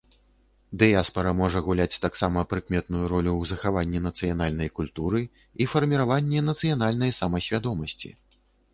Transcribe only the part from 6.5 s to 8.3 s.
нацыянальнай самасвядомасці.